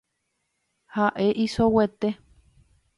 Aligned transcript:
Ha’e 0.95 1.27
isoguete. 1.45 2.09